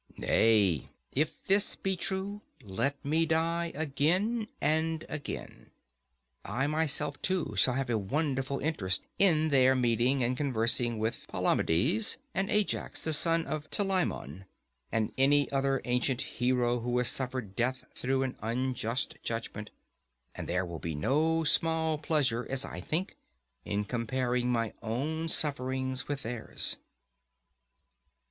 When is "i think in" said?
22.65-23.85